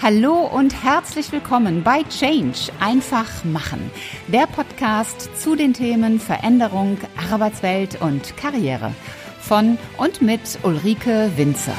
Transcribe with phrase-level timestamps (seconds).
[0.00, 3.90] Hallo und herzlich willkommen bei Change einfach machen,
[4.28, 6.98] der Podcast zu den Themen Veränderung,
[7.32, 8.94] Arbeitswelt und Karriere
[9.40, 11.74] von und mit Ulrike Winzer.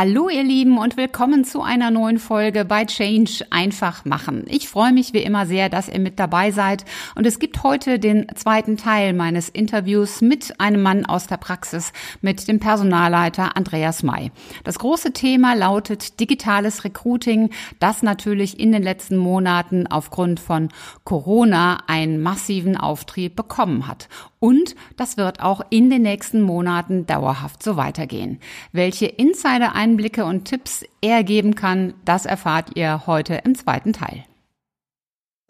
[0.00, 4.44] Hallo ihr Lieben und willkommen zu einer neuen Folge bei Change einfach machen.
[4.46, 6.84] Ich freue mich wie immer sehr, dass ihr mit dabei seid
[7.16, 11.92] und es gibt heute den zweiten Teil meines Interviews mit einem Mann aus der Praxis,
[12.20, 14.30] mit dem Personalleiter Andreas May.
[14.62, 20.68] Das große Thema lautet digitales Recruiting, das natürlich in den letzten Monaten aufgrund von
[21.02, 24.08] Corona einen massiven Auftrieb bekommen hat.
[24.40, 28.38] Und das wird auch in den nächsten Monaten dauerhaft so weitergehen.
[28.72, 34.24] Welche Insider-Einblicke und Tipps er geben kann, das erfahrt ihr heute im zweiten Teil.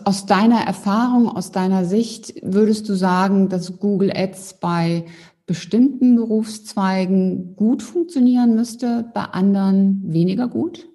[0.05, 5.05] Aus deiner Erfahrung, aus deiner Sicht, würdest du sagen, dass Google Ads bei
[5.47, 10.89] bestimmten Berufszweigen gut funktionieren müsste, bei anderen weniger gut?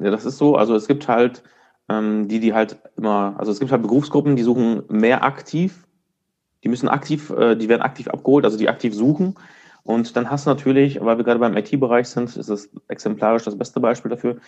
[0.00, 0.56] Ja, das ist so.
[0.56, 1.42] Also es gibt halt
[1.88, 5.86] ähm, die, die halt immer, also es gibt halt Berufsgruppen, die suchen mehr aktiv
[6.64, 9.34] die müssen aktiv, äh, die werden aktiv abgeholt, also die aktiv suchen.
[9.84, 13.56] Und dann hast du natürlich, weil wir gerade beim IT-Bereich sind, ist das exemplarisch das
[13.56, 14.38] beste Beispiel dafür,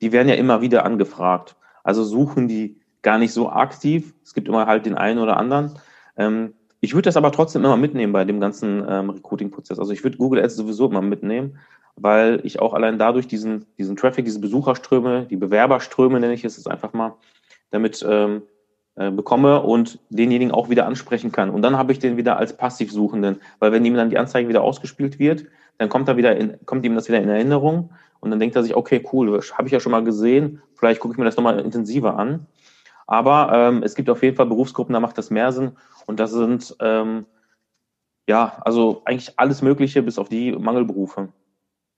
[0.00, 1.54] die werden ja immer wieder angefragt.
[1.84, 4.14] Also suchen die gar nicht so aktiv.
[4.24, 5.78] Es gibt immer halt den einen oder anderen.
[6.16, 9.78] Ähm, ich würde das aber trotzdem immer mitnehmen bei dem ganzen ähm, Recruiting-Prozess.
[9.78, 11.58] Also ich würde Google Ads sowieso immer mitnehmen,
[11.96, 16.56] weil ich auch allein dadurch diesen, diesen Traffic, diese Besucherströme, die Bewerberströme nenne ich es
[16.56, 17.14] jetzt einfach mal,
[17.70, 18.42] damit ähm,
[18.96, 21.50] äh, bekomme und denjenigen auch wieder ansprechen kann.
[21.50, 24.62] Und dann habe ich den wieder als Passivsuchenden, weil wenn ihm dann die Anzeige wieder
[24.62, 25.44] ausgespielt wird,
[25.78, 28.62] dann kommt er wieder in, kommt ihm das wieder in Erinnerung und dann denkt er
[28.62, 31.60] sich, okay, cool, habe ich ja schon mal gesehen, vielleicht gucke ich mir das nochmal
[31.60, 32.46] intensiver an.
[33.06, 35.72] Aber ähm, es gibt auf jeden Fall Berufsgruppen, da macht das mehr Sinn
[36.06, 37.26] und das sind ähm,
[38.28, 41.28] ja, also eigentlich alles Mögliche bis auf die Mangelberufe.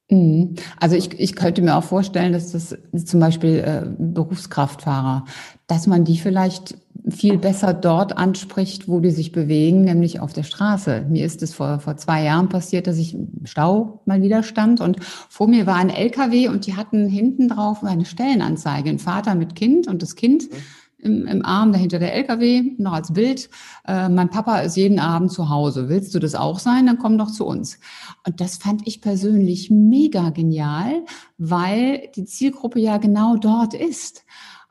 [0.09, 0.55] Mhm.
[0.79, 5.25] Also ich, ich könnte mir auch vorstellen, dass das zum Beispiel äh, Berufskraftfahrer,
[5.67, 6.75] dass man die vielleicht
[7.09, 11.05] viel besser dort anspricht, wo die sich bewegen, nämlich auf der Straße.
[11.09, 14.81] Mir ist es vor, vor zwei Jahren passiert, dass ich im Stau mal wieder stand
[14.81, 19.35] und vor mir war ein LKW und die hatten hinten drauf eine Stellenanzeige, ein Vater
[19.35, 20.57] mit Kind und das Kind mhm
[21.01, 23.49] im, im Arm dahinter der LKW, noch als Bild.
[23.87, 25.89] Äh, mein Papa ist jeden Abend zu Hause.
[25.89, 26.85] Willst du das auch sein?
[26.85, 27.79] Dann komm doch zu uns.
[28.25, 31.05] Und das fand ich persönlich mega genial,
[31.37, 34.25] weil die Zielgruppe ja genau dort ist.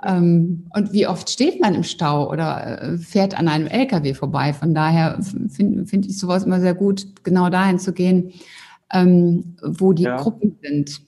[0.05, 4.53] Ähm, und wie oft steht man im Stau oder äh, fährt an einem LKW vorbei?
[4.53, 5.19] Von daher
[5.49, 8.33] finde find ich sowas immer sehr gut, genau dahin zu gehen,
[8.93, 10.17] ähm, wo die ja.
[10.17, 11.01] Gruppen sind.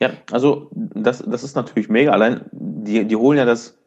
[0.00, 2.10] Ja, also das, das ist natürlich mega.
[2.10, 3.78] Allein die, die holen ja das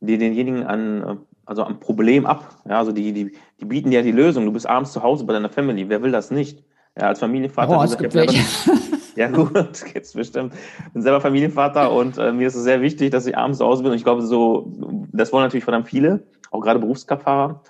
[0.00, 2.56] die denjenigen an, also am Problem ab.
[2.68, 4.44] Ja, also die, die, die bieten dir die Lösung.
[4.46, 5.88] Du bist abends zu Hause bei deiner Family.
[5.88, 6.64] Wer will das nicht?
[6.98, 7.78] Ja, als Familienvater.
[7.78, 8.32] Oh, es gibt selber,
[9.16, 10.54] ja, gut, gibt's bestimmt.
[10.86, 13.66] Ich bin selber Familienvater und äh, mir ist es sehr wichtig, dass ich abends zu
[13.66, 13.92] Hause bin.
[13.92, 14.72] Und ich glaube, so,
[15.12, 17.62] das wollen natürlich verdammt viele, auch gerade Berufskraftfahrer.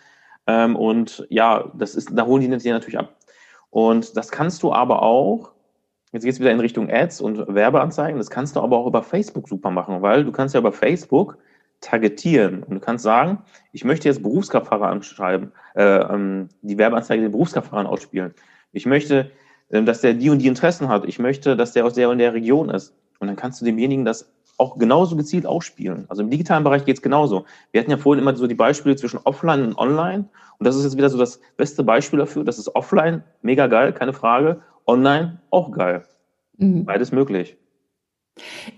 [0.47, 3.15] Ähm, und ja, das ist, da holen die dir natürlich ab.
[3.71, 5.53] Und das kannst du aber auch,
[6.13, 9.49] jetzt geht's wieder in Richtung Ads und Werbeanzeigen, das kannst du aber auch über Facebook
[9.49, 11.39] super machen, weil du kannst ja über Facebook
[11.81, 12.63] targetieren.
[12.63, 13.39] Und du kannst sagen,
[13.73, 18.35] ich möchte jetzt Berufskraftfahrer anschreiben, äh, ähm, die Werbeanzeige den Berufskraftfahrern ausspielen.
[18.73, 19.31] Ich möchte,
[19.71, 21.05] äh, dass der die und die Interessen hat.
[21.07, 22.95] Ich möchte, dass der aus der und der Region ist.
[23.19, 26.05] Und dann kannst du demjenigen das auch genauso gezielt ausspielen.
[26.09, 27.47] Also im digitalen Bereich geht es genauso.
[27.73, 30.29] Wir hatten ja vorhin immer so die Beispiele zwischen Offline und Online.
[30.59, 32.45] Und das ist jetzt wieder so das beste Beispiel dafür.
[32.45, 34.61] Das ist Offline mega geil, keine Frage.
[34.87, 36.05] Online auch geil.
[36.59, 36.85] Mhm.
[36.85, 37.57] Beides möglich.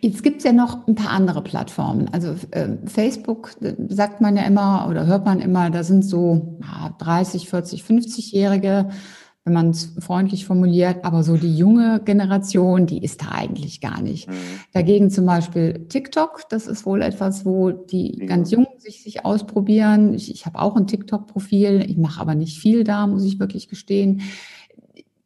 [0.00, 2.08] Jetzt gibt es ja noch ein paar andere Plattformen.
[2.12, 6.58] Also äh, Facebook äh, sagt man ja immer oder hört man immer, da sind so
[6.62, 8.90] ja, 30, 40, 50-Jährige,
[9.44, 14.00] wenn man es freundlich formuliert, aber so die junge Generation, die ist da eigentlich gar
[14.00, 14.28] nicht.
[14.28, 14.34] Mhm.
[14.72, 18.26] Dagegen zum Beispiel TikTok, das ist wohl etwas, wo die ja.
[18.26, 20.14] ganz Jungen sich, sich ausprobieren.
[20.14, 23.68] Ich, ich habe auch ein TikTok-Profil, ich mache aber nicht viel da, muss ich wirklich
[23.68, 24.22] gestehen.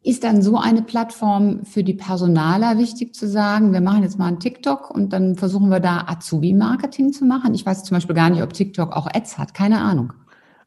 [0.06, 4.28] Ist dann so eine Plattform für die Personaler wichtig zu sagen, wir machen jetzt mal
[4.28, 7.54] einen TikTok und dann versuchen wir da Azubi-Marketing zu machen?
[7.54, 10.12] Ich weiß zum Beispiel gar nicht, ob TikTok auch Ads hat, keine Ahnung.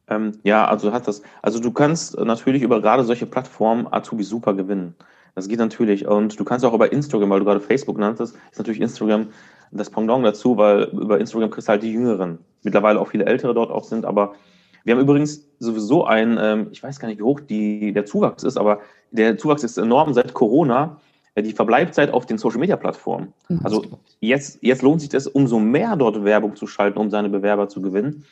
[0.09, 1.21] Ähm, ja, also hat das.
[1.41, 4.94] Also du kannst natürlich über gerade solche Plattformen Azubi super gewinnen.
[5.36, 6.06] Das geht natürlich.
[6.06, 9.27] Und du kannst auch über Instagram, weil du gerade Facebook nanntest, ist natürlich Instagram
[9.71, 12.39] das Pendant dazu, weil über Instagram kriegst du halt die Jüngeren.
[12.63, 14.33] Mittlerweile auch viele Ältere dort auch sind, aber
[14.83, 18.43] wir haben übrigens sowieso ein, ähm, ich weiß gar nicht, wie hoch die, der Zuwachs
[18.43, 18.79] ist, aber
[19.11, 20.99] der Zuwachs ist enorm seit Corona.
[21.35, 23.33] Äh, die Verbleibzeit auf den Social Media Plattformen.
[23.47, 23.61] Mhm.
[23.63, 23.85] Also
[24.19, 27.81] jetzt, jetzt lohnt sich das umso mehr dort Werbung zu schalten, um seine Bewerber zu
[27.81, 28.25] gewinnen.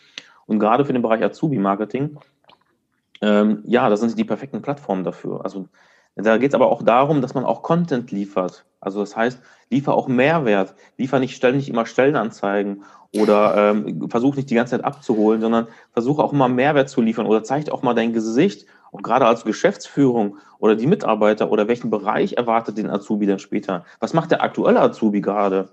[0.45, 2.17] Und gerade für den Bereich Azubi-Marketing,
[3.21, 5.43] ähm, ja, das sind die perfekten Plattformen dafür.
[5.43, 5.67] Also
[6.17, 8.65] Da geht es aber auch darum, dass man auch Content liefert.
[8.79, 12.83] Also das heißt, liefer auch Mehrwert, liefer nicht ständig immer Stellenanzeigen
[13.15, 17.25] oder ähm, versuch nicht die ganze Zeit abzuholen, sondern versuche auch mal Mehrwert zu liefern
[17.25, 21.89] oder zeig auch mal dein Gesicht, auch gerade als Geschäftsführung oder die Mitarbeiter oder welchen
[21.89, 23.85] Bereich erwartet den Azubi dann später?
[23.99, 25.69] Was macht der aktuelle Azubi gerade?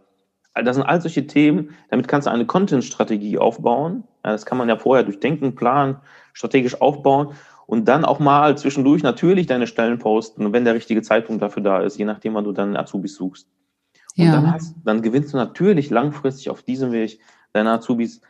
[0.55, 4.05] Das sind all solche Themen, damit kannst du eine Content-Strategie aufbauen.
[4.23, 5.97] Das kann man ja vorher durchdenken, planen,
[6.33, 7.35] strategisch aufbauen
[7.67, 11.81] und dann auch mal zwischendurch natürlich deine Stellen posten, wenn der richtige Zeitpunkt dafür da
[11.81, 13.49] ist, je nachdem, wann du dann Azubis suchst.
[14.17, 14.33] Und ja.
[14.33, 17.19] dann, hast, dann gewinnst du natürlich langfristig auf diesem Weg
[17.53, 18.21] deine Azubis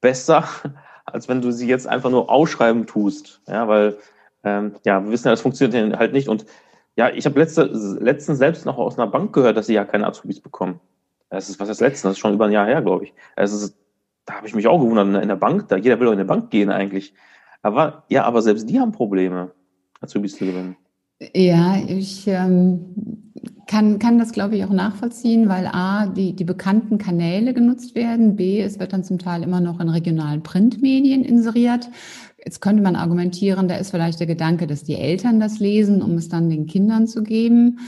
[0.00, 0.44] besser,
[1.06, 3.40] als wenn du sie jetzt einfach nur ausschreiben tust.
[3.46, 3.98] Ja, weil
[4.42, 6.28] ähm, ja, wir wissen ja, das funktioniert halt nicht.
[6.28, 6.44] Und
[6.96, 10.06] ja, ich habe letzte, letztens selbst noch aus einer Bank gehört, dass sie ja keine
[10.06, 10.80] Azubis bekommen.
[11.30, 13.14] Das ist was das letzte, das ist schon über ein Jahr her, glaube ich.
[13.34, 13.76] Es ist,
[14.26, 16.26] da habe ich mich auch gewundert, in der Bank, da jeder will doch in eine
[16.26, 17.14] Bank gehen eigentlich.
[17.64, 19.50] Aber ja, aber selbst die haben Probleme,
[20.00, 20.76] Azubis zu gewinnen.
[21.34, 23.32] Ja, ich ähm,
[23.66, 28.36] kann, kann das, glaube ich, auch nachvollziehen, weil A, die, die bekannten Kanäle genutzt werden,
[28.36, 31.88] B, es wird dann zum Teil immer noch in regionalen Printmedien inseriert.
[32.44, 36.18] Jetzt könnte man argumentieren, da ist vielleicht der Gedanke, dass die Eltern das lesen, um
[36.18, 37.78] es dann den Kindern zu geben.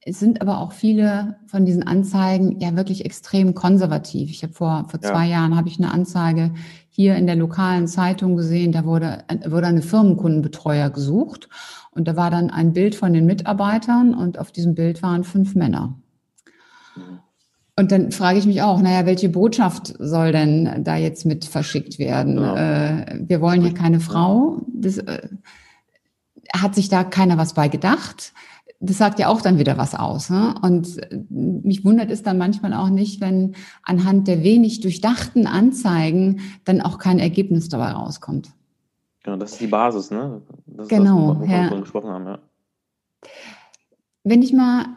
[0.00, 4.30] Es sind aber auch viele von diesen Anzeigen ja wirklich extrem konservativ.
[4.30, 5.10] Ich habe vor, vor ja.
[5.10, 6.52] zwei Jahren habe ich eine Anzeige
[6.96, 11.50] hier in der lokalen Zeitung gesehen, da wurde, wurde eine Firmenkundenbetreuer gesucht
[11.90, 15.54] und da war dann ein Bild von den Mitarbeitern und auf diesem Bild waren fünf
[15.54, 16.00] Männer.
[17.78, 21.98] Und dann frage ich mich auch, naja, welche Botschaft soll denn da jetzt mit verschickt
[21.98, 22.38] werden?
[22.38, 23.00] Ja.
[23.02, 24.62] Äh, wir wollen hier keine Frau.
[24.72, 25.28] Das, äh,
[26.54, 28.32] hat sich da keiner was bei gedacht?
[28.80, 30.30] Das sagt ja auch dann wieder was aus.
[30.30, 30.54] Ne?
[30.62, 36.40] Und äh, mich wundert es dann manchmal auch nicht, wenn anhand der wenig durchdachten Anzeigen
[36.64, 38.50] dann auch kein Ergebnis dabei rauskommt.
[39.24, 40.42] Genau, das ist die Basis, ne?
[40.66, 41.70] Das genau, das, ja.
[41.70, 42.38] haben, ja.
[44.22, 44.95] Wenn ich mal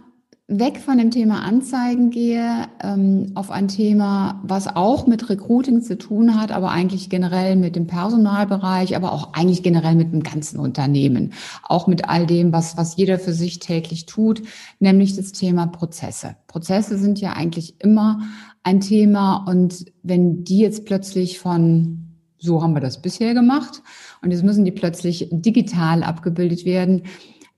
[0.50, 5.96] weg von dem Thema Anzeigen gehe, ähm, auf ein Thema, was auch mit Recruiting zu
[5.96, 10.60] tun hat, aber eigentlich generell mit dem Personalbereich, aber auch eigentlich generell mit dem ganzen
[10.60, 14.42] Unternehmen, auch mit all dem, was, was jeder für sich täglich tut,
[14.80, 16.36] nämlich das Thema Prozesse.
[16.48, 18.20] Prozesse sind ja eigentlich immer
[18.64, 22.06] ein Thema und wenn die jetzt plötzlich von
[22.42, 23.84] so haben wir das bisher gemacht
[24.22, 27.04] und jetzt müssen die plötzlich digital abgebildet werden,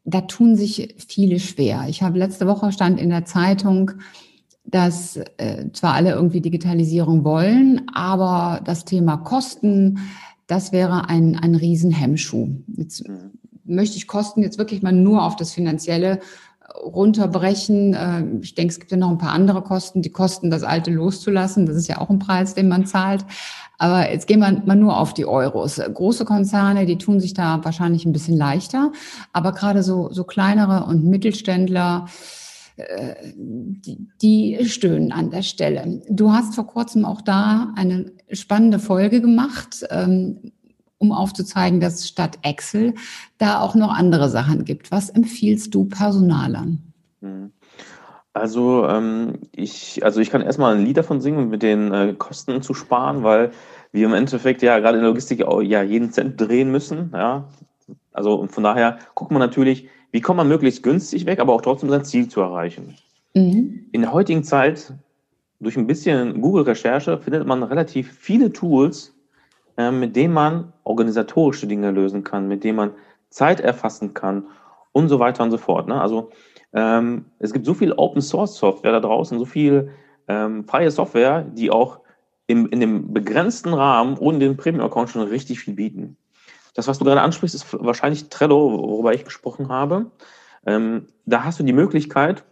[0.04, 1.86] da tun sich viele schwer.
[1.88, 3.92] Ich habe letzte Woche stand in der Zeitung,
[4.66, 10.00] dass äh, zwar alle irgendwie Digitalisierung wollen, aber das Thema Kosten,
[10.48, 12.50] das wäre ein, ein Riesenhemmschuh.
[12.78, 13.32] Jetzt mhm.
[13.64, 16.20] möchte ich Kosten jetzt wirklich mal nur auf das Finanzielle
[16.84, 17.94] runterbrechen.
[17.94, 20.92] Äh, ich denke, es gibt ja noch ein paar andere Kosten, die Kosten, das Alte
[20.92, 21.66] loszulassen.
[21.66, 23.26] Das ist ja auch ein Preis, den man zahlt.
[23.82, 25.78] Aber jetzt gehen wir mal nur auf die Euros.
[25.78, 28.92] Große Konzerne, die tun sich da wahrscheinlich ein bisschen leichter.
[29.34, 32.06] Aber gerade so, so kleinere und Mittelständler,
[32.76, 36.04] äh, die, stöhnen an der Stelle.
[36.08, 40.52] Du hast vor kurzem auch da eine spannende Folge gemacht, ähm,
[41.00, 42.94] um aufzuzeigen, dass statt Excel
[43.40, 44.92] da auch noch andere Sachen gibt.
[44.92, 46.94] Was empfiehlst du Personalern?
[47.20, 47.52] Mhm.
[48.34, 52.62] Also, ähm, ich, also ich kann erstmal ein Lied davon singen, mit den äh, Kosten
[52.62, 53.52] zu sparen, weil
[53.92, 57.12] wir im Endeffekt ja gerade in der Logistik auch, ja jeden Cent drehen müssen.
[57.14, 57.50] Ja.
[58.14, 61.62] Also und von daher guckt man natürlich, wie kommt man möglichst günstig weg, aber auch
[61.62, 62.96] trotzdem sein Ziel zu erreichen.
[63.34, 63.88] Mhm.
[63.92, 64.94] In der heutigen Zeit,
[65.60, 69.14] durch ein bisschen Google-Recherche, findet man relativ viele Tools,
[69.78, 72.92] äh, mit denen man organisatorische Dinge lösen kann, mit denen man
[73.30, 74.46] Zeit erfassen kann
[74.92, 75.88] und so weiter und so fort.
[75.88, 76.00] Ne?
[76.00, 76.32] Also
[76.74, 79.92] ähm, es gibt so viel Open Source Software da draußen, so viel
[80.28, 82.00] ähm, freie Software, die auch
[82.48, 86.18] im, in dem begrenzten Rahmen ohne den Premium-Account schon richtig viel bieten.
[86.74, 90.12] Das, was du gerade ansprichst, ist wahrscheinlich Trello, worüber ich gesprochen habe.
[90.66, 92.44] Ähm, da hast du die Möglichkeit,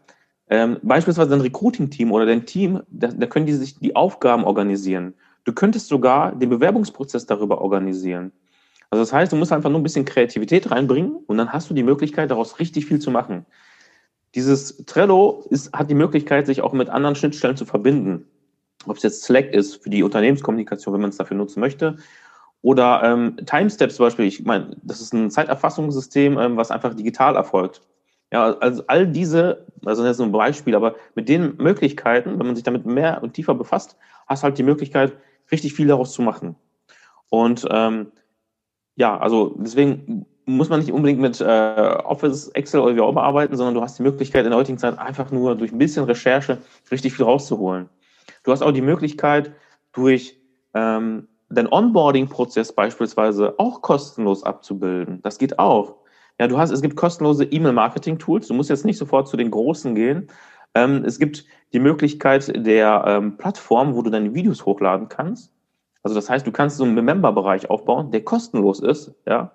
[0.49, 5.13] ähm, beispielsweise dein Recruiting-Team oder dein Team, da, da können die sich die Aufgaben organisieren.
[5.45, 8.31] Du könntest sogar den Bewerbungsprozess darüber organisieren.
[8.89, 11.73] Also das heißt, du musst einfach nur ein bisschen Kreativität reinbringen und dann hast du
[11.73, 13.45] die Möglichkeit, daraus richtig viel zu machen.
[14.35, 18.25] Dieses Trello ist, hat die Möglichkeit, sich auch mit anderen Schnittstellen zu verbinden.
[18.85, 21.97] Ob es jetzt Slack ist für die Unternehmenskommunikation, wenn man es dafür nutzen möchte,
[22.61, 24.25] oder ähm, Timesteps zum Beispiel.
[24.25, 27.81] Ich meine, das ist ein Zeiterfassungssystem, ähm, was einfach digital erfolgt.
[28.31, 32.55] Ja, also all diese, also das ist ein Beispiel, aber mit den Möglichkeiten, wenn man
[32.55, 35.13] sich damit mehr und tiefer befasst, hast du halt die Möglichkeit,
[35.51, 36.55] richtig viel daraus zu machen.
[37.29, 38.11] Und ähm,
[38.95, 43.23] ja, also deswegen muss man nicht unbedingt mit äh, Office, Excel oder wie auch immer
[43.23, 46.05] arbeiten, sondern du hast die Möglichkeit in der heutigen Zeit einfach nur durch ein bisschen
[46.05, 46.57] Recherche
[46.91, 47.89] richtig viel rauszuholen.
[48.43, 49.51] Du hast auch die Möglichkeit,
[49.91, 50.39] durch
[50.73, 55.21] ähm, deinen Onboarding-Prozess beispielsweise auch kostenlos abzubilden.
[55.21, 55.95] Das geht auch.
[56.39, 58.47] Ja, du hast, es gibt kostenlose E-Mail-Marketing-Tools.
[58.47, 60.27] Du musst jetzt nicht sofort zu den großen gehen.
[60.73, 65.51] Ähm, es gibt die Möglichkeit der ähm, Plattform, wo du deine Videos hochladen kannst.
[66.03, 69.51] Also das heißt, du kannst so einen Member-Bereich aufbauen, der kostenlos ist, ja.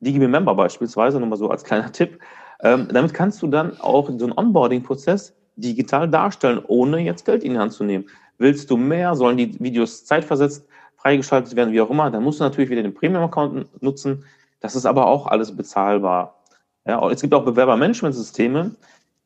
[0.00, 2.18] DigiMember beispielsweise, nur mal so als kleiner Tipp.
[2.60, 7.52] Ähm, damit kannst du dann auch so einen Onboarding-Prozess digital darstellen, ohne jetzt Geld in
[7.52, 8.06] die Hand zu nehmen.
[8.38, 9.14] Willst du mehr?
[9.16, 12.10] Sollen die Videos zeitversetzt freigeschaltet werden, wie auch immer?
[12.10, 14.24] Dann musst du natürlich wieder den Premium-Account nutzen.
[14.60, 16.42] Das ist aber auch alles bezahlbar.
[16.86, 18.72] Ja, es gibt auch Bewerber-Management-Systeme,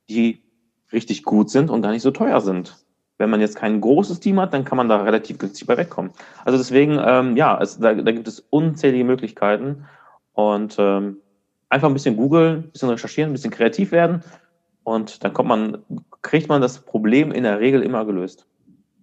[0.09, 0.43] die
[0.93, 2.77] richtig gut sind und gar nicht so teuer sind.
[3.19, 6.11] Wenn man jetzt kein großes Team hat, dann kann man da relativ günstig bei wegkommen.
[6.45, 9.85] Also deswegen, ähm, ja, es, da, da gibt es unzählige Möglichkeiten
[10.33, 11.19] und ähm,
[11.69, 14.23] einfach ein bisschen googeln, ein bisschen recherchieren, ein bisschen kreativ werden
[14.85, 15.79] und dann kommt man,
[16.23, 18.47] kriegt man das Problem in der Regel immer gelöst.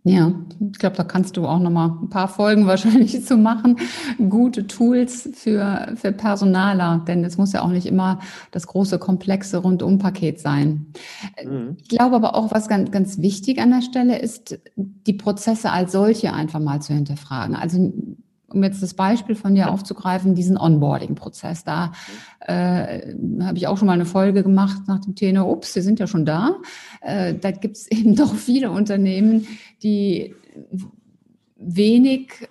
[0.05, 0.31] Ja,
[0.71, 3.77] ich glaube, da kannst du auch noch mal ein paar Folgen wahrscheinlich zu machen.
[4.29, 8.19] Gute Tools für, für Personaler, denn es muss ja auch nicht immer
[8.51, 10.88] das große, komplexe Rundum-Paket sein.
[11.43, 11.77] Mhm.
[11.81, 15.91] Ich glaube aber auch, was ganz, ganz wichtig an der Stelle ist, die Prozesse als
[15.91, 17.55] solche einfach mal zu hinterfragen.
[17.55, 17.91] Also
[18.51, 21.63] um jetzt das Beispiel von dir aufzugreifen, diesen Onboarding-Prozess.
[21.63, 21.91] Da
[22.41, 25.99] äh, habe ich auch schon mal eine Folge gemacht nach dem Thema, ups, Sie sind
[25.99, 26.57] ja schon da.
[27.01, 29.47] Äh, da gibt es eben doch viele Unternehmen,
[29.83, 30.35] die
[31.55, 32.49] wenig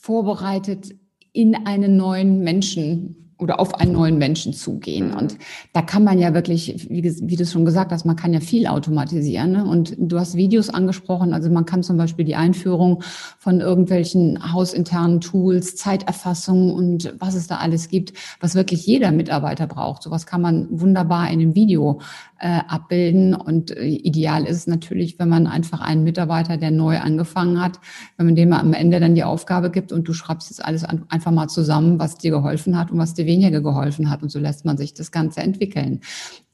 [0.00, 0.94] vorbereitet
[1.32, 5.08] in einen neuen Menschen oder auf einen neuen Menschen zugehen.
[5.08, 5.16] Mhm.
[5.16, 5.38] Und
[5.74, 8.66] da kann man ja wirklich, wie, wie du schon gesagt hast, man kann ja viel
[8.66, 9.52] automatisieren.
[9.52, 9.66] Ne?
[9.66, 13.02] Und du hast Videos angesprochen, also man kann zum Beispiel die Einführung
[13.38, 19.66] von irgendwelchen hausinternen Tools, Zeiterfassung und was es da alles gibt, was wirklich jeder Mitarbeiter
[19.66, 20.02] braucht.
[20.04, 22.00] Sowas kann man wunderbar in einem Video
[22.44, 23.34] äh, abbilden.
[23.34, 27.80] Und äh, ideal ist es natürlich, wenn man einfach einen Mitarbeiter, der neu angefangen hat,
[28.16, 31.06] wenn man dem am Ende dann die Aufgabe gibt und du schreibst jetzt alles an,
[31.08, 34.22] einfach mal zusammen, was dir geholfen hat und was dir weniger geholfen hat.
[34.22, 36.00] Und so lässt man sich das Ganze entwickeln.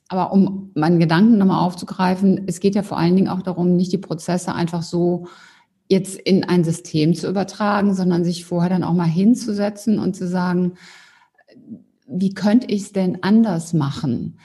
[0.09, 3.93] Aber um meinen Gedanken nochmal aufzugreifen, es geht ja vor allen Dingen auch darum, nicht
[3.93, 5.27] die Prozesse einfach so
[5.89, 10.27] jetzt in ein System zu übertragen, sondern sich vorher dann auch mal hinzusetzen und zu
[10.27, 10.73] sagen,
[12.09, 14.39] wie könnte ich es denn anders machen?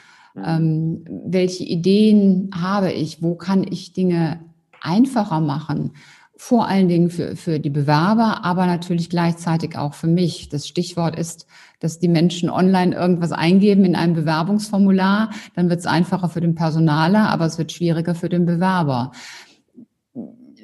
[0.43, 3.21] Ähm, welche Ideen habe ich?
[3.21, 4.39] Wo kann ich Dinge
[4.81, 5.93] einfacher machen?
[6.37, 10.49] Vor allen Dingen für, für die Bewerber, aber natürlich gleichzeitig auch für mich.
[10.49, 11.47] Das Stichwort ist,
[11.79, 15.29] dass die Menschen online irgendwas eingeben in einem Bewerbungsformular.
[15.55, 19.11] Dann wird es einfacher für den Personaler, aber es wird schwieriger für den Bewerber.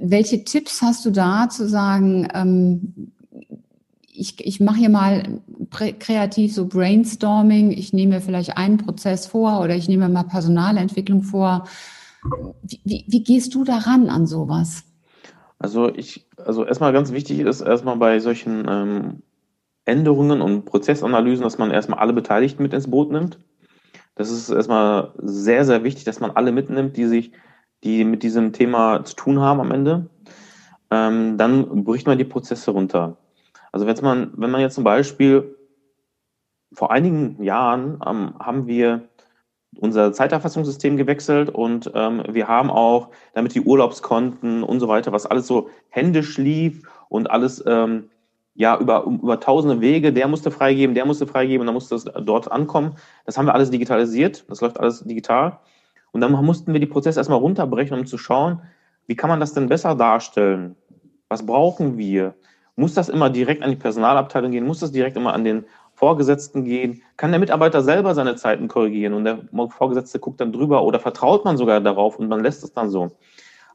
[0.01, 3.13] Welche Tipps hast du da zu sagen, ähm,
[4.13, 9.61] ich, ich mache hier mal kreativ so Brainstorming, ich nehme mir vielleicht einen Prozess vor
[9.61, 11.65] oder ich nehme mal Personalentwicklung vor.
[12.61, 14.83] Wie, wie, wie gehst du daran an sowas?
[15.61, 19.21] Also ich, also erstmal ganz wichtig ist erstmal bei solchen ähm,
[19.85, 23.37] Änderungen und Prozessanalysen, dass man erstmal alle Beteiligten mit ins Boot nimmt.
[24.15, 27.31] Das ist erstmal sehr, sehr wichtig, dass man alle mitnimmt, die sich,
[27.83, 30.09] die mit diesem Thema zu tun haben am Ende.
[30.89, 33.17] Ähm, dann bricht man die Prozesse runter.
[33.71, 35.55] Also wenn man, wenn man jetzt zum Beispiel
[36.73, 39.09] vor einigen Jahren ähm, haben wir
[39.81, 45.25] unser Zeiterfassungssystem gewechselt und ähm, wir haben auch, damit die Urlaubskonten und so weiter, was
[45.25, 48.09] alles so händisch lief und alles ähm,
[48.53, 52.03] ja über, über tausende Wege, der musste freigeben, der musste freigeben und dann musste es
[52.03, 52.95] dort ankommen.
[53.25, 55.57] Das haben wir alles digitalisiert, das läuft alles digital.
[56.11, 58.61] Und dann mussten wir die Prozesse erstmal runterbrechen, um zu schauen,
[59.07, 60.75] wie kann man das denn besser darstellen?
[61.27, 62.35] Was brauchen wir?
[62.75, 64.67] Muss das immer direkt an die Personalabteilung gehen?
[64.67, 65.65] Muss das direkt immer an den
[66.01, 67.03] Vorgesetzten gehen?
[67.15, 69.37] Kann der Mitarbeiter selber seine Zeiten korrigieren und der
[69.69, 73.11] Vorgesetzte guckt dann drüber oder vertraut man sogar darauf und man lässt es dann so?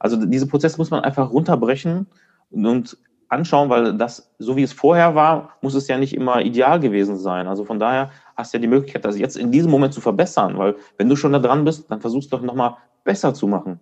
[0.01, 2.09] Also diese Prozesse muss man einfach runterbrechen
[2.51, 6.81] und anschauen, weil das, so wie es vorher war, muss es ja nicht immer ideal
[6.81, 7.47] gewesen sein.
[7.47, 10.59] Also von daher hast du ja die Möglichkeit, das jetzt in diesem Moment zu verbessern,
[10.59, 13.79] weil wenn du schon da dran bist, dann versuchst du doch nochmal besser zu machen.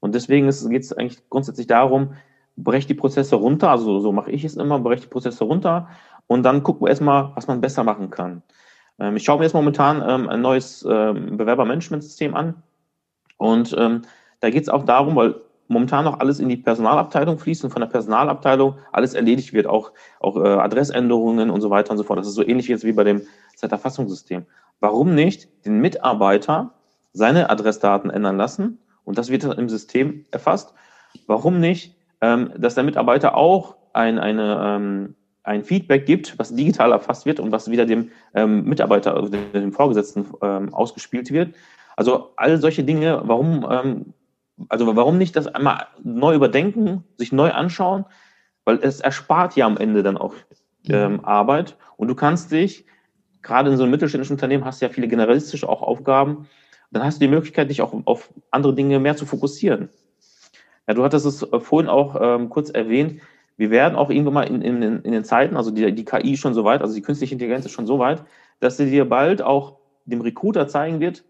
[0.00, 2.12] Und deswegen geht es eigentlich grundsätzlich darum,
[2.56, 5.88] breche die Prozesse runter, also so mache ich es immer, breche die Prozesse runter
[6.30, 8.42] und dann gucken wir erstmal, was man besser machen kann.
[9.00, 12.62] Ähm, ich schaue mir jetzt momentan ähm, ein neues ähm, Bewerbermanagementsystem an
[13.36, 14.02] und ähm,
[14.38, 15.34] da geht es auch darum, weil
[15.66, 19.90] momentan noch alles in die Personalabteilung fließt und von der Personalabteilung alles erledigt wird, auch,
[20.20, 22.20] auch äh, Adressänderungen und so weiter und so fort.
[22.20, 23.22] Das ist so ähnlich jetzt wie bei dem
[23.56, 24.46] Zeiterfassungssystem.
[24.78, 26.74] Warum nicht den Mitarbeiter
[27.12, 30.74] seine Adressdaten ändern lassen und das wird dann im System erfasst?
[31.26, 35.14] Warum nicht ähm, dass der Mitarbeiter auch ein, eine, ähm,
[35.50, 39.72] ein Feedback gibt, was digital erfasst wird und was wieder dem ähm, Mitarbeiter, also dem
[39.72, 41.54] Vorgesetzten ähm, ausgespielt wird.
[41.96, 44.14] Also all solche Dinge, warum, ähm,
[44.68, 48.04] also warum nicht das einmal neu überdenken, sich neu anschauen,
[48.64, 50.34] weil es erspart ja am Ende dann auch
[50.88, 52.86] ähm, Arbeit und du kannst dich
[53.42, 56.46] gerade in so einem mittelständischen Unternehmen hast du ja viele generalistische auch Aufgaben.
[56.92, 59.88] Dann hast du die Möglichkeit, dich auch auf andere Dinge mehr zu fokussieren.
[60.86, 63.20] Ja, du hattest es äh, vorhin auch ähm, kurz erwähnt.
[63.60, 66.54] Wir werden auch irgendwann mal in, in, in den Zeiten, also die, die KI schon
[66.54, 68.24] so weit, also die künstliche Intelligenz ist schon so weit,
[68.58, 69.76] dass sie dir bald auch
[70.06, 71.24] dem Recruiter zeigen wird,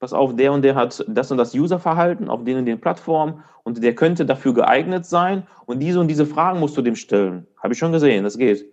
[0.00, 3.44] pass auf, der und der hat das und das Userverhalten auf den und den Plattformen
[3.64, 7.46] und der könnte dafür geeignet sein und diese und diese Fragen musst du dem stellen.
[7.62, 8.64] Habe ich schon gesehen, das geht.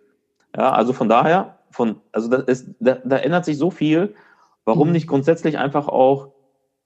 [0.56, 4.16] Ja, also von daher, von, also das ist, da, da ändert sich so viel.
[4.64, 4.94] Warum mhm.
[4.94, 6.30] nicht grundsätzlich einfach auch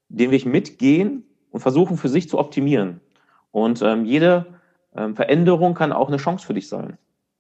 [0.10, 3.00] den Weg mitgehen und versuchen für sich zu optimieren?
[3.52, 4.55] Und ähm, jede
[4.96, 6.98] ähm, Veränderung kann auch eine Chance für dich sein.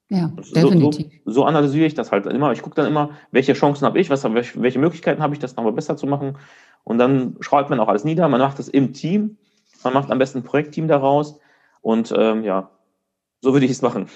[0.09, 1.07] Ja, definitiv.
[1.25, 2.51] So, so, so analysiere ich das halt immer.
[2.51, 5.73] Ich gucke dann immer, welche Chancen habe ich, was, welche, Möglichkeiten habe ich, das nochmal
[5.73, 6.37] besser zu machen.
[6.83, 8.27] Und dann schreibt man auch alles nieder.
[8.27, 9.37] Man macht das im Team.
[9.83, 11.39] Man macht am besten ein Projektteam daraus.
[11.81, 12.69] Und ähm, ja,
[13.41, 14.07] so würde ich es machen.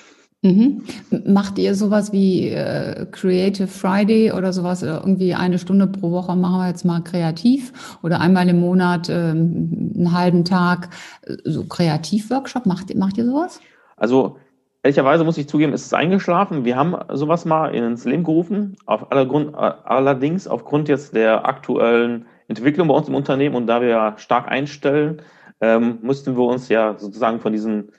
[0.42, 0.84] Mhm.
[1.26, 4.84] Macht ihr sowas wie äh, Creative Friday oder sowas?
[4.84, 9.14] Irgendwie eine Stunde pro Woche machen wir jetzt mal kreativ oder einmal im Monat äh,
[9.14, 10.92] einen halben Tag
[11.24, 12.66] äh, so Kreativworkshop?
[12.66, 13.60] Macht, macht ihr sowas?
[13.98, 14.38] Also
[14.82, 16.64] ehrlicherweise muss ich zugeben, ist es eingeschlafen.
[16.64, 18.78] Wir haben sowas mal ins Leben gerufen.
[18.86, 23.82] Auf aller Grund, allerdings aufgrund jetzt der aktuellen Entwicklung bei uns im Unternehmen und da
[23.82, 25.22] wir ja stark einstellen,
[25.60, 27.92] ähm, mussten wir uns ja sozusagen von diesen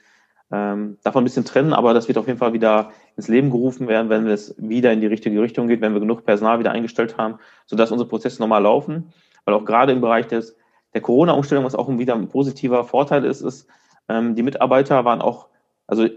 [0.51, 3.87] ähm, davon ein bisschen trennen, aber das wird auf jeden Fall wieder ins Leben gerufen
[3.87, 7.17] werden, wenn es wieder in die richtige Richtung geht, wenn wir genug Personal wieder eingestellt
[7.17, 9.13] haben, sodass unsere Prozesse normal laufen.
[9.45, 10.55] Weil auch gerade im Bereich des,
[10.93, 13.67] der Corona-Umstellung, was auch wieder ein positiver Vorteil ist, ist,
[14.09, 15.47] ähm, die Mitarbeiter waren auch,
[15.87, 16.07] also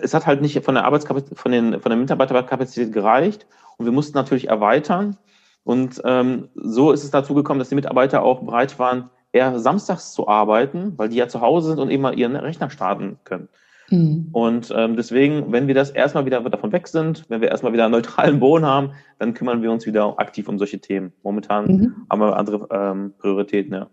[0.00, 3.92] es hat halt nicht von der Arbeitskapazität, von, den, von der Mitarbeiterkapazität gereicht und wir
[3.92, 5.16] mussten natürlich erweitern.
[5.62, 10.12] Und ähm, so ist es dazu gekommen, dass die Mitarbeiter auch bereit waren, eher samstags
[10.12, 13.48] zu arbeiten, weil die ja zu Hause sind und eben mal ihren Rechner starten können.
[13.90, 14.28] Mhm.
[14.32, 17.84] Und ähm, deswegen, wenn wir das erstmal wieder davon weg sind, wenn wir erstmal wieder
[17.84, 21.12] einen neutralen Boden haben, dann kümmern wir uns wieder aktiv um solche Themen.
[21.22, 22.06] Momentan mhm.
[22.10, 23.88] haben wir andere ähm, Prioritäten, ja.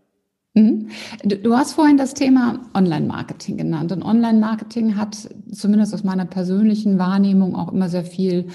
[0.56, 0.90] Mhm.
[1.24, 3.91] Du, du, hast vorhin das Thema Online-Marketing genannt.
[3.91, 5.17] Und Online-Marketing hat
[5.52, 8.48] zumindest aus meiner persönlichen Wahrnehmung auch immer sehr viel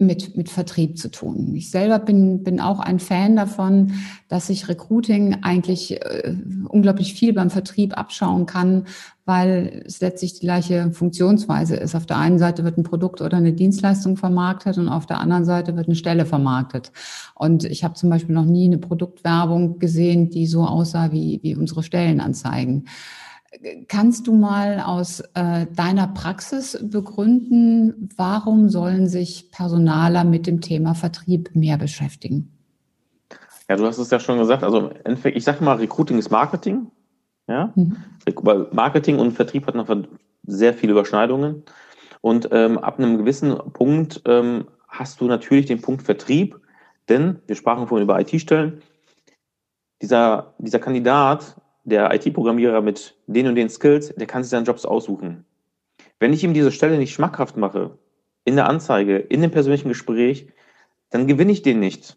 [0.00, 1.54] mit, mit Vertrieb zu tun.
[1.54, 3.92] Ich selber bin, bin auch ein Fan davon,
[4.28, 6.34] dass ich Recruiting eigentlich äh,
[6.68, 8.86] unglaublich viel beim Vertrieb abschauen kann,
[9.26, 11.94] weil es letztlich die gleiche Funktionsweise ist.
[11.94, 15.44] Auf der einen Seite wird ein Produkt oder eine Dienstleistung vermarktet und auf der anderen
[15.44, 16.90] Seite wird eine Stelle vermarktet.
[17.34, 21.54] Und ich habe zum Beispiel noch nie eine Produktwerbung gesehen, die so aussah wie, wie
[21.54, 22.86] unsere Stellenanzeigen.
[23.88, 30.94] Kannst du mal aus äh, deiner Praxis begründen, warum sollen sich Personaler mit dem Thema
[30.94, 32.56] Vertrieb mehr beschäftigen?
[33.68, 34.62] Ja, du hast es ja schon gesagt.
[34.62, 34.90] Also
[35.24, 36.92] ich sage mal, Recruiting ist Marketing.
[37.48, 37.72] Ja?
[37.74, 37.96] Mhm.
[38.72, 39.88] Marketing und Vertrieb hat noch
[40.46, 41.64] sehr viele Überschneidungen.
[42.20, 46.60] Und ähm, ab einem gewissen Punkt ähm, hast du natürlich den Punkt Vertrieb,
[47.08, 48.82] denn wir sprachen vorhin über IT-Stellen.
[50.02, 54.84] Dieser, dieser Kandidat der IT-Programmierer mit den und den Skills, der kann sich seinen Jobs
[54.84, 55.44] aussuchen.
[56.18, 57.98] Wenn ich ihm diese Stelle nicht schmackhaft mache,
[58.44, 60.48] in der Anzeige, in dem persönlichen Gespräch,
[61.10, 62.16] dann gewinne ich den nicht.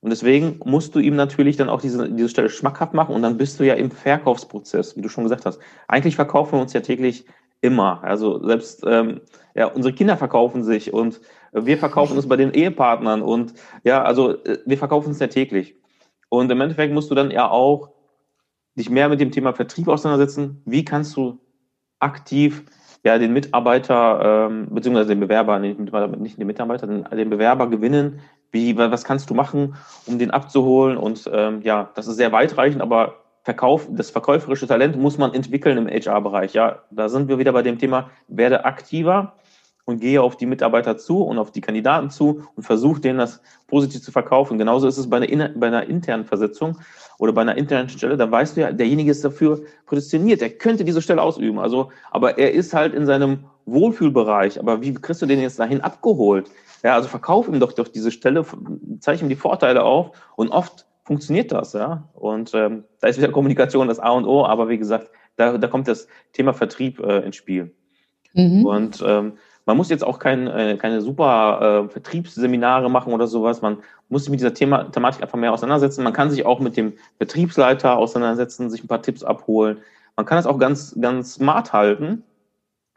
[0.00, 3.38] Und deswegen musst du ihm natürlich dann auch diese, diese Stelle schmackhaft machen und dann
[3.38, 5.58] bist du ja im Verkaufsprozess, wie du schon gesagt hast.
[5.88, 7.24] Eigentlich verkaufen wir uns ja täglich
[7.62, 8.04] immer.
[8.04, 9.22] Also selbst ähm,
[9.54, 14.44] ja, unsere Kinder verkaufen sich und wir verkaufen uns bei den Ehepartnern und ja, also
[14.44, 15.74] äh, wir verkaufen uns ja täglich.
[16.28, 17.93] Und im Endeffekt musst du dann ja auch
[18.76, 20.62] dich mehr mit dem Thema Vertrieb auseinandersetzen.
[20.64, 21.38] Wie kannst du
[21.98, 22.64] aktiv
[23.04, 28.20] ja, den Mitarbeiter, ähm, beziehungsweise den Bewerber, nicht, den Mitarbeiter, den, den Bewerber gewinnen?
[28.50, 29.74] Wie, was kannst du machen,
[30.06, 30.96] um den abzuholen?
[30.96, 35.76] Und ähm, ja, das ist sehr weitreichend, aber Verkauf, das verkäuferische Talent muss man entwickeln
[35.76, 36.54] im HR-Bereich.
[36.54, 39.34] Ja, da sind wir wieder bei dem Thema, werde aktiver
[39.84, 43.40] und gehe auf die Mitarbeiter zu und auf die Kandidaten zu und versuche denen das
[43.66, 44.58] positiv zu verkaufen.
[44.58, 46.78] Genauso ist es bei einer, bei einer internen Versetzung
[47.18, 50.84] oder bei einer internen Stelle, da weißt du ja, derjenige ist dafür prädestiniert, der könnte
[50.84, 51.58] diese Stelle ausüben.
[51.58, 54.58] Also, aber er ist halt in seinem Wohlfühlbereich.
[54.58, 56.50] Aber wie kriegst du den jetzt dahin abgeholt?
[56.82, 58.44] Ja, also verkauf ihm doch doch diese Stelle,
[59.00, 62.08] zeig ihm die Vorteile auf und oft funktioniert das, ja.
[62.14, 65.68] Und ähm, da ist wieder Kommunikation das A und O, aber wie gesagt, da, da
[65.68, 67.74] kommt das Thema Vertrieb äh, ins Spiel.
[68.34, 68.66] Mhm.
[68.66, 69.34] Und ähm,
[69.66, 73.62] man muss jetzt auch kein, äh, keine super äh, Vertriebsseminare machen oder sowas.
[73.62, 76.04] Man muss sich mit dieser Thema, Thematik einfach mehr auseinandersetzen.
[76.04, 79.78] Man kann sich auch mit dem Betriebsleiter auseinandersetzen, sich ein paar Tipps abholen.
[80.16, 82.22] Man kann es auch ganz, ganz smart halten.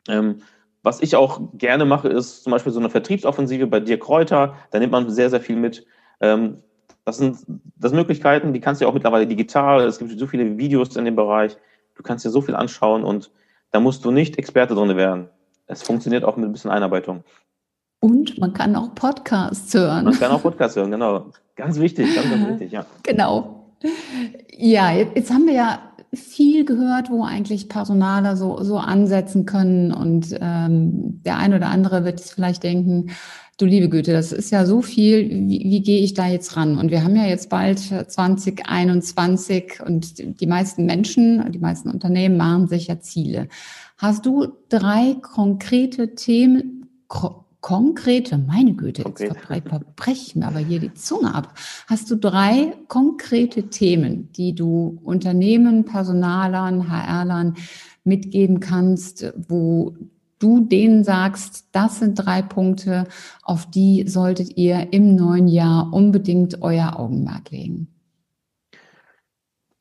[0.10, 0.42] Ähm,
[0.84, 4.56] was ich auch gerne mache, ist zum Beispiel so eine Vertriebsoffensive bei dir Kräuter.
[4.72, 5.86] Da nimmt man sehr, sehr viel mit.
[6.20, 6.58] Ähm,
[7.06, 7.38] das sind
[7.78, 9.86] das sind Möglichkeiten, die kannst du auch mittlerweile digital.
[9.86, 11.56] Es gibt so viele Videos in dem Bereich.
[11.96, 13.32] Du kannst dir so viel anschauen und
[13.72, 15.30] da musst du nicht Experte drin werden
[15.68, 17.24] es funktioniert auch mit ein bisschen Einarbeitung.
[18.00, 20.06] Und man kann auch Podcasts hören.
[20.06, 21.32] Man kann auch Podcasts hören, genau.
[21.56, 22.86] Ganz wichtig, ganz, ganz wichtig, ja.
[23.04, 23.74] Genau.
[24.56, 25.80] Ja, jetzt haben wir ja
[26.14, 29.92] viel gehört, wo eigentlich Personaler so, so ansetzen können.
[29.92, 33.12] Und ähm, der ein oder andere wird jetzt vielleicht denken,
[33.58, 36.78] du liebe Güte, das ist ja so viel, wie, wie gehe ich da jetzt ran?
[36.78, 42.68] Und wir haben ja jetzt bald 2021 und die meisten Menschen, die meisten Unternehmen machen
[42.68, 43.50] sich ja Ziele.
[43.98, 46.86] Hast du drei konkrete Themen,
[47.62, 49.24] konkrete, meine Güte, jetzt
[49.68, 51.56] verbreche mir aber hier die Zunge ab.
[51.88, 57.56] Hast du drei konkrete Themen, die du Unternehmen, Personalern, HRlern
[58.04, 59.96] mitgeben kannst, wo
[60.38, 63.08] du denen sagst, das sind drei Punkte,
[63.42, 67.88] auf die solltet ihr im neuen Jahr unbedingt euer Augenmerk legen?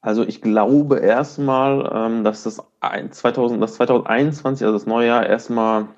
[0.06, 2.62] Also ich glaube erstmal, ähm, dass das
[3.10, 5.88] 2000, das 2021, also das neue Jahr erstmal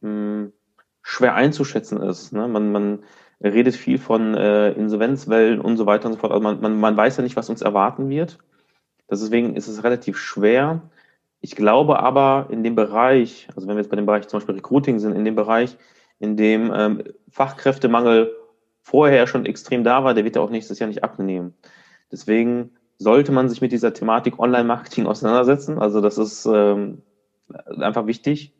[0.00, 0.52] hm,
[1.02, 2.32] schwer einzuschätzen ist.
[2.32, 2.46] Ne?
[2.46, 3.00] Man, man
[3.42, 6.30] redet viel von äh, Insolvenzwellen und so weiter und so fort.
[6.30, 8.38] Also man, man, man weiß ja nicht, was uns erwarten wird.
[9.10, 10.80] Deswegen ist es relativ schwer.
[11.40, 14.54] Ich glaube aber in dem Bereich, also wenn wir jetzt bei dem Bereich zum Beispiel
[14.54, 15.76] Recruiting sind, in dem Bereich,
[16.20, 18.30] in dem ähm, Fachkräftemangel
[18.82, 21.54] vorher schon extrem da war, der wird ja auch nächstes Jahr nicht abnehmen.
[22.12, 25.78] Deswegen sollte man sich mit dieser Thematik Online-Marketing auseinandersetzen.
[25.78, 27.02] Also das ist ähm,
[27.80, 28.52] einfach wichtig.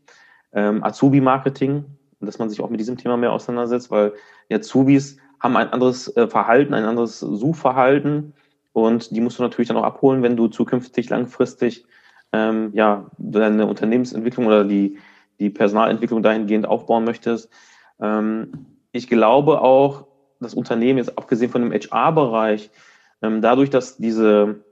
[0.52, 1.84] Ähm, Azubi-Marketing
[2.20, 4.12] dass man sich auch mit diesem Thema mehr auseinandersetzt, weil
[4.50, 8.34] die Azubis haben ein anderes äh, Verhalten, ein anderes Suchverhalten
[8.72, 11.84] und die musst du natürlich dann auch abholen, wenn du zukünftig langfristig
[12.32, 14.98] ähm, ja deine Unternehmensentwicklung oder die
[15.38, 17.48] die Personalentwicklung dahingehend aufbauen möchtest.
[18.00, 20.06] Ähm, ich glaube auch,
[20.40, 22.70] das Unternehmen jetzt abgesehen von dem HR-Bereich,
[23.22, 24.62] ähm, dadurch, dass diese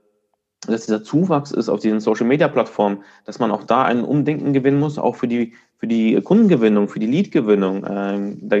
[0.65, 4.53] dass dieser Zuwachs ist auf diesen Social Media Plattformen, dass man auch da ein Umdenken
[4.53, 7.85] gewinnen muss, auch für die, für die Kundengewinnung, für die Leadgewinnung.
[7.87, 8.57] Ähm, da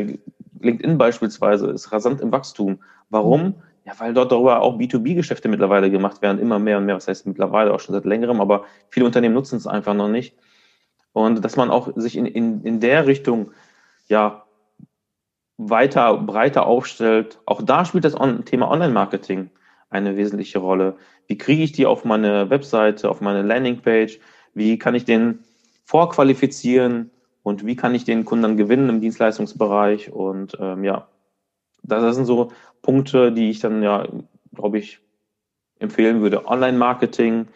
[0.59, 2.79] LinkedIn beispielsweise ist rasant im Wachstum.
[3.09, 3.55] Warum?
[3.85, 6.95] Ja, weil dort darüber auch B2B-Geschäfte mittlerweile gemacht werden, immer mehr und mehr.
[6.95, 10.35] Was heißt mittlerweile auch schon seit längerem, aber viele Unternehmen nutzen es einfach noch nicht.
[11.13, 13.51] Und dass man auch sich in, in, in der Richtung,
[14.07, 14.43] ja,
[15.57, 17.39] weiter, breiter aufstellt.
[17.45, 19.49] Auch da spielt das Thema Online-Marketing
[19.89, 20.97] eine wesentliche Rolle.
[21.27, 24.19] Wie kriege ich die auf meine Webseite, auf meine Landingpage?
[24.53, 25.39] Wie kann ich den
[25.85, 27.11] vorqualifizieren
[27.43, 30.11] und wie kann ich den Kunden dann gewinnen im Dienstleistungsbereich?
[30.11, 31.07] Und ähm, ja,
[31.83, 34.05] das sind so Punkte, die ich dann ja,
[34.53, 34.99] glaube ich,
[35.79, 36.47] empfehlen würde.
[36.47, 37.47] Online-Marketing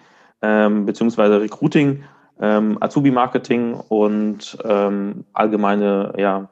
[0.41, 2.03] ähm, beziehungsweise Recruiting,
[2.39, 6.49] ähm, Azubi-Marketing und ähm, allgemeine, ja,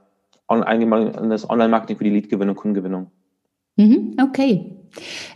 [0.48, 3.12] allgemeines Online-Marketing für die Leadgewinnung und Kundengewinnung.
[3.76, 4.79] Mhm, okay,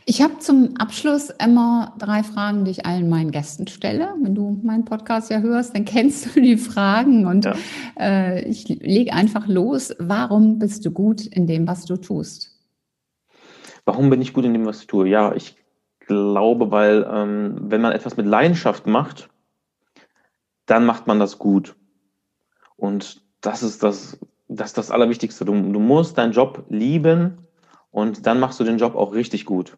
[0.05, 4.13] ich habe zum Abschluss immer drei Fragen, die ich allen meinen Gästen stelle.
[4.21, 7.55] Wenn du meinen Podcast ja hörst, dann kennst du die Fragen und ja.
[7.99, 9.95] äh, ich lege einfach los.
[9.99, 12.51] Warum bist du gut in dem, was du tust?
[13.85, 15.07] Warum bin ich gut in dem, was ich tue?
[15.07, 15.57] Ja, ich
[15.99, 19.29] glaube, weil ähm, wenn man etwas mit Leidenschaft macht,
[20.65, 21.75] dann macht man das gut.
[22.75, 25.45] Und das ist das, das, ist das Allerwichtigste.
[25.45, 27.42] Du, du musst deinen Job lieben
[27.93, 29.77] und dann machst du den Job auch richtig gut.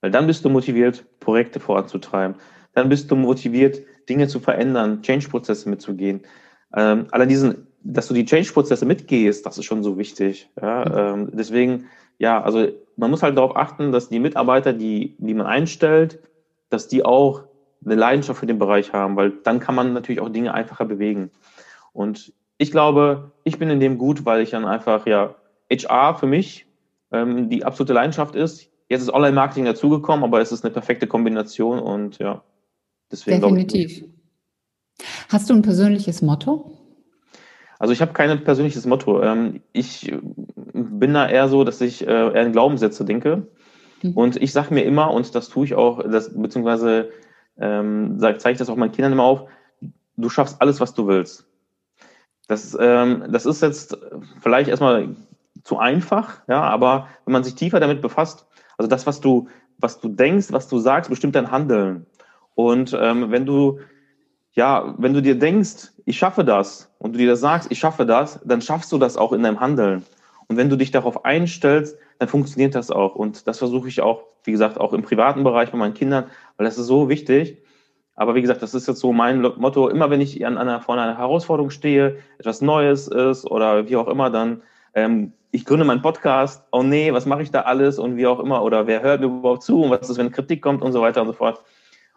[0.00, 2.36] Weil dann bist du motiviert, Projekte voranzutreiben.
[2.74, 6.22] Dann bist du motiviert, Dinge zu verändern, Change-Prozesse mitzugehen.
[6.74, 10.48] Ähm, allein diesen, dass du die Change-Prozesse mitgehst, das ist schon so wichtig.
[10.60, 11.12] Ja?
[11.12, 11.84] Ähm, deswegen,
[12.18, 16.18] ja, also man muss halt darauf achten, dass die Mitarbeiter, die, die man einstellt,
[16.70, 17.44] dass die auch
[17.84, 21.30] eine Leidenschaft für den Bereich haben, weil dann kann man natürlich auch Dinge einfacher bewegen.
[21.92, 25.34] Und ich glaube, ich bin in dem gut, weil ich dann einfach, ja,
[25.70, 26.66] HR für mich
[27.12, 28.70] ähm, die absolute Leidenschaft ist.
[28.88, 32.42] Jetzt ist Online-Marketing dazugekommen, aber es ist eine perfekte Kombination und ja,
[33.10, 33.40] deswegen.
[33.40, 34.04] Definitiv.
[35.28, 36.72] Hast du ein persönliches Motto?
[37.78, 39.22] Also ich habe kein persönliches Motto.
[39.22, 40.12] Ähm, ich
[40.74, 43.46] bin da eher so, dass ich äh, eher in Glaubenssätze denke.
[44.02, 44.12] Mhm.
[44.12, 47.10] Und ich sage mir immer, und das tue ich auch, das, beziehungsweise
[47.58, 49.48] ähm, zeige ich das auch meinen Kindern immer auf,
[50.16, 51.46] du schaffst alles, was du willst.
[52.48, 53.96] Das, ähm, das ist jetzt
[54.40, 55.14] vielleicht erstmal
[55.62, 58.46] zu einfach, ja, aber wenn man sich tiefer damit befasst,
[58.78, 62.06] also das, was du, was du denkst, was du sagst, bestimmt dein Handeln.
[62.54, 63.80] Und ähm, wenn du,
[64.52, 68.06] ja, wenn du dir denkst, ich schaffe das und du dir das sagst, ich schaffe
[68.06, 70.04] das, dann schaffst du das auch in deinem Handeln.
[70.48, 73.14] Und wenn du dich darauf einstellst, dann funktioniert das auch.
[73.14, 76.24] Und das versuche ich auch, wie gesagt, auch im privaten Bereich bei meinen Kindern,
[76.56, 77.58] weil das ist so wichtig.
[78.14, 79.88] Aber wie gesagt, das ist jetzt so mein Motto.
[79.88, 84.08] Immer wenn ich an einer, vor einer Herausforderung stehe, etwas Neues ist oder wie auch
[84.08, 84.62] immer, dann
[84.94, 88.40] ähm, ich gründe meinen Podcast, oh nee, was mache ich da alles und wie auch
[88.40, 91.00] immer, oder wer hört mir überhaupt zu und was ist, wenn Kritik kommt und so
[91.00, 91.62] weiter und so fort.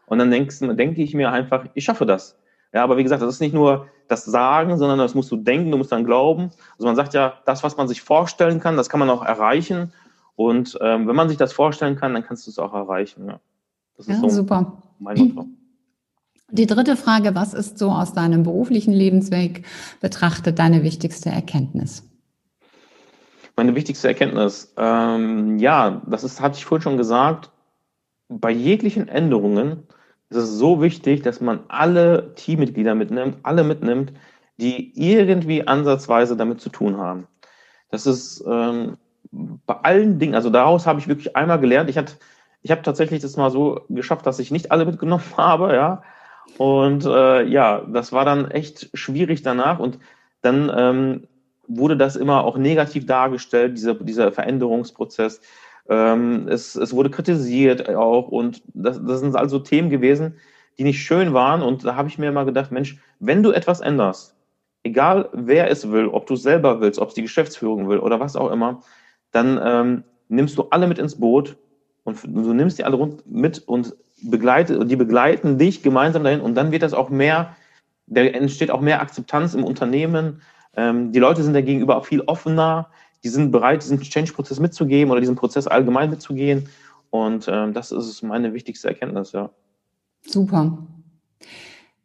[0.06, 2.38] Und dann denkst, denke ich mir einfach, ich schaffe das.
[2.74, 5.72] Ja, aber wie gesagt, das ist nicht nur das sagen, sondern das musst du denken,
[5.72, 6.52] du musst dann glauben.
[6.74, 9.94] Also man sagt ja, das, was man sich vorstellen kann, das kann man auch erreichen.
[10.36, 13.28] Und ähm, wenn man sich das vorstellen kann, dann kannst du es auch erreichen.
[13.28, 13.40] Ja,
[13.98, 14.82] das ist ja, so super.
[15.00, 15.48] mein Motto.
[16.50, 19.66] Die dritte Frage, was ist so aus deinem beruflichen Lebensweg
[20.02, 22.04] betrachtet deine wichtigste Erkenntnis?
[23.56, 27.52] Meine wichtigste Erkenntnis, ähm, ja, das ist, hatte ich vorhin schon gesagt,
[28.30, 29.88] bei jeglichen Änderungen
[30.30, 34.14] ist es so wichtig, dass man alle Teammitglieder mitnimmt, alle mitnimmt,
[34.58, 37.28] die irgendwie ansatzweise damit zu tun haben.
[37.90, 38.98] Das ist ähm,
[39.32, 41.90] bei allen Dingen, also daraus habe ich wirklich einmal gelernt.
[41.90, 42.14] Ich hatte,
[42.62, 46.04] ich habe tatsächlich das mal so geschafft, dass ich nicht alle mitgenommen habe, ja.
[46.58, 49.80] Und äh, ja, das war dann echt schwierig danach.
[49.80, 50.00] Und
[50.42, 51.28] dann ähm,
[51.68, 55.42] wurde das immer auch negativ dargestellt, dieser, dieser Veränderungsprozess.
[55.90, 60.36] Ähm, es, es wurde kritisiert auch und das, das sind also Themen gewesen,
[60.78, 61.62] die nicht schön waren.
[61.62, 64.36] Und da habe ich mir immer gedacht, Mensch, wenn du etwas änderst,
[64.84, 68.20] egal wer es will, ob du es selber willst, ob es die Geschäftsführung will oder
[68.20, 68.82] was auch immer,
[69.32, 71.58] dann ähm, nimmst du alle mit ins Boot
[72.04, 76.72] und du nimmst die alle mit und begleite, die begleiten dich gemeinsam dahin und dann
[76.72, 77.56] wird das auch mehr,
[78.08, 80.42] da entsteht auch mehr Akzeptanz im Unternehmen.
[80.76, 82.90] Ähm, die Leute sind dagegenüber auch viel offener
[83.24, 86.68] die sind bereit, diesen Change-Prozess mitzugeben oder diesen Prozess allgemein mitzugehen.
[87.10, 89.50] Und ähm, das ist meine wichtigste Erkenntnis, ja.
[90.22, 90.78] Super.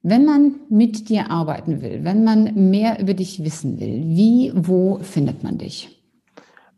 [0.02, 5.00] Wenn man mit dir arbeiten will, wenn man mehr über dich wissen will, wie, wo
[5.00, 6.04] findet man dich?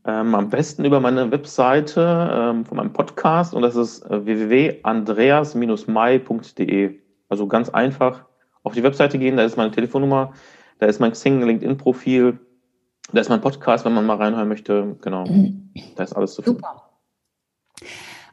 [0.07, 6.99] Ähm, am besten über meine Webseite ähm, von meinem Podcast und das ist äh, www.andreas-mai.de.
[7.29, 8.25] Also ganz einfach
[8.63, 10.33] auf die Webseite gehen, da ist meine Telefonnummer,
[10.81, 12.39] da ist mein Xing, LinkedIn-Profil,
[13.13, 14.97] da ist mein Podcast, wenn man mal reinhören möchte.
[15.03, 15.27] Genau.
[15.27, 15.71] Mhm.
[15.97, 16.61] Da ist alles zu finden.
[16.61, 16.91] Super.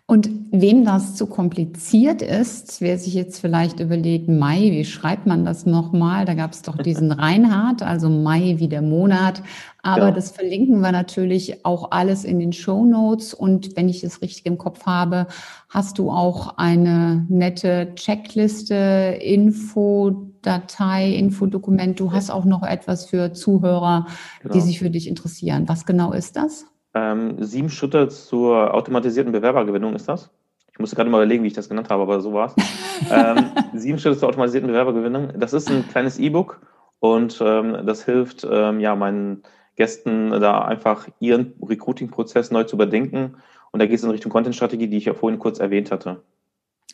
[0.10, 5.44] Und wem das zu kompliziert ist, wer sich jetzt vielleicht überlegt, Mai, wie schreibt man
[5.44, 6.24] das nochmal?
[6.24, 9.44] Da gab es doch diesen Reinhard, also Mai wie der Monat.
[9.84, 10.12] Aber ja.
[10.12, 13.34] das verlinken wir natürlich auch alles in den Show Notes.
[13.34, 15.28] Und wenn ich es richtig im Kopf habe,
[15.68, 22.00] hast du auch eine nette Checkliste, Infodatei, Infodokument.
[22.00, 24.08] Du hast auch noch etwas für Zuhörer,
[24.42, 24.54] genau.
[24.54, 25.68] die sich für dich interessieren.
[25.68, 26.66] Was genau ist das?
[26.98, 30.32] Ähm, sieben Schritte zur automatisierten Bewerbergewinnung ist das.
[30.72, 32.56] Ich musste gerade mal überlegen, wie ich das genannt habe, aber so war es.
[33.12, 35.34] ähm, sieben Schritte zur automatisierten Bewerbergewinnung.
[35.38, 36.60] Das ist ein kleines E-Book
[37.00, 39.44] und ähm, das hilft ähm, ja meinen
[39.76, 43.36] Gästen da einfach ihren Recruiting-Prozess neu zu überdenken.
[43.72, 46.24] Und da geht es in Richtung Content-Strategie, die ich ja vorhin kurz erwähnt hatte.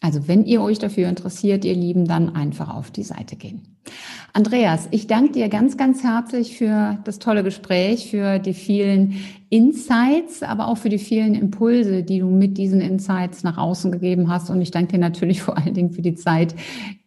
[0.03, 3.61] Also wenn ihr euch dafür interessiert, ihr Lieben, dann einfach auf die Seite gehen.
[4.33, 9.13] Andreas, ich danke dir ganz, ganz herzlich für das tolle Gespräch, für die vielen
[9.49, 14.29] Insights, aber auch für die vielen Impulse, die du mit diesen Insights nach außen gegeben
[14.29, 14.49] hast.
[14.49, 16.53] Und ich danke dir natürlich vor allen Dingen für die Zeit,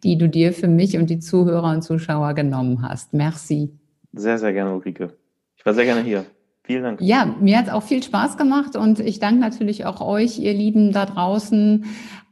[0.02, 3.12] die du dir für mich und die Zuhörer und Zuschauer genommen hast.
[3.12, 3.78] Merci.
[4.14, 5.12] Sehr, sehr gerne, Ulrike.
[5.58, 6.24] Ich war sehr gerne hier.
[6.66, 7.00] Vielen Dank.
[7.00, 10.52] Ja, mir hat es auch viel Spaß gemacht und ich danke natürlich auch euch, ihr
[10.52, 11.84] Lieben da draußen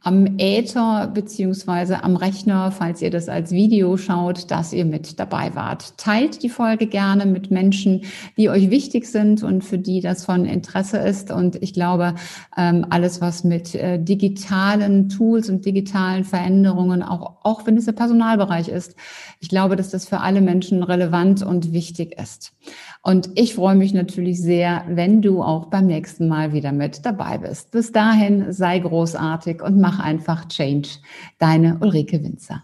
[0.05, 5.55] am Äther beziehungsweise am Rechner, falls ihr das als Video schaut, dass ihr mit dabei
[5.55, 5.97] wart.
[5.97, 8.03] Teilt die Folge gerne mit Menschen,
[8.37, 11.31] die euch wichtig sind und für die das von Interesse ist.
[11.31, 12.13] Und ich glaube,
[12.55, 17.93] ähm, alles, was mit äh, digitalen Tools und digitalen Veränderungen, auch, auch wenn es der
[17.93, 18.95] Personalbereich ist,
[19.39, 22.53] ich glaube, dass das für alle Menschen relevant und wichtig ist.
[23.01, 27.37] Und ich freue mich natürlich sehr, wenn du auch beim nächsten Mal wieder mit dabei
[27.37, 27.69] bist.
[27.69, 30.89] Bis dahin sei großartig und mach einfach Change.
[31.37, 32.63] Deine Ulrike Winzer.